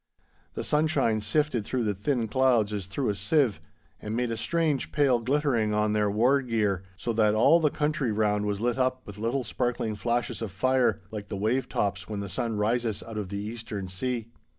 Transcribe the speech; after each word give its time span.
The 0.55 0.63
sunshine 0.63 1.21
sifted 1.21 1.63
through 1.63 1.83
the 1.83 1.93
thin 1.93 2.27
clouds 2.27 2.73
as 2.73 2.87
through 2.87 3.09
a 3.09 3.15
sieve, 3.15 3.61
and 4.01 4.15
made 4.15 4.31
a 4.31 4.35
strange 4.35 4.91
pale 4.91 5.19
glittering 5.19 5.75
on 5.75 5.93
their 5.93 6.09
war 6.09 6.41
gear, 6.41 6.81
so 6.97 7.13
that 7.13 7.35
all 7.35 7.59
the 7.59 7.69
country 7.69 8.11
round 8.11 8.47
was 8.47 8.59
lit 8.59 8.79
up 8.79 9.03
with 9.05 9.19
little 9.19 9.43
sparkling 9.43 9.95
flashes 9.95 10.41
of 10.41 10.51
fire, 10.51 11.01
like 11.11 11.27
the 11.27 11.37
wave 11.37 11.69
tops 11.69 12.09
when 12.09 12.19
the 12.19 12.29
sun 12.29 12.57
rises 12.57 13.03
out 13.03 13.19
of 13.19 13.29
the 13.29 13.37
eastern 13.37 13.87
sea. 13.87 14.31